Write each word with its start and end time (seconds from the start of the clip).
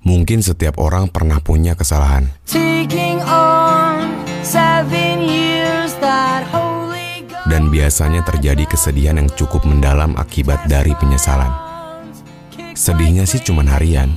Mungkin 0.00 0.40
setiap 0.40 0.80
orang 0.80 1.12
pernah 1.12 1.44
punya 1.44 1.76
kesalahan. 1.76 2.24
Dan 7.44 7.62
biasanya 7.68 8.24
terjadi 8.24 8.64
kesedihan 8.64 9.20
yang 9.20 9.28
cukup 9.36 9.68
mendalam 9.68 10.16
akibat 10.16 10.64
dari 10.72 10.96
penyesalan. 10.96 11.52
Sedihnya 12.72 13.28
sih 13.28 13.44
cuman 13.44 13.68
harian, 13.68 14.08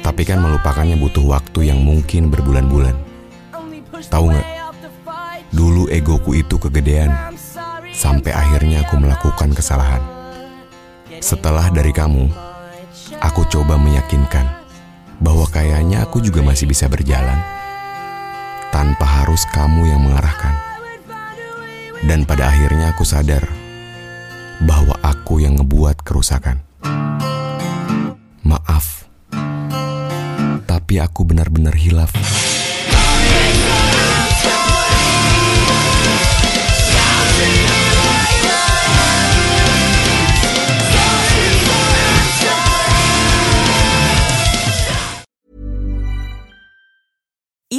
tapi 0.00 0.24
kan 0.24 0.40
melupakannya 0.40 0.96
butuh 0.96 1.36
waktu 1.36 1.68
yang 1.68 1.84
mungkin 1.84 2.32
berbulan-bulan. 2.32 2.96
Tahu 4.08 4.24
nggak? 4.32 4.48
Dulu 5.52 5.92
egoku 5.92 6.40
itu 6.40 6.56
kegedean, 6.56 7.12
sampai 7.92 8.32
akhirnya 8.32 8.88
aku 8.88 8.96
melakukan 8.96 9.52
kesalahan. 9.52 10.00
Setelah 11.20 11.68
dari 11.68 11.92
kamu, 11.92 12.32
aku 13.20 13.44
coba 13.52 13.76
meyakinkan 13.76 14.63
kayaknya 15.54 16.02
aku 16.02 16.18
juga 16.18 16.42
masih 16.42 16.66
bisa 16.66 16.90
berjalan 16.90 17.38
tanpa 18.74 19.22
harus 19.22 19.46
kamu 19.54 19.86
yang 19.86 20.02
mengarahkan. 20.02 20.58
Dan 22.02 22.26
pada 22.26 22.50
akhirnya 22.50 22.90
aku 22.90 23.06
sadar 23.06 23.46
bahwa 24.66 24.98
aku 24.98 25.38
yang 25.46 25.54
ngebuat 25.62 26.02
kerusakan. 26.02 26.58
Maaf, 28.44 29.06
tapi 30.66 30.98
aku 31.00 31.22
benar-benar 31.24 31.72
hilaf. 31.78 32.12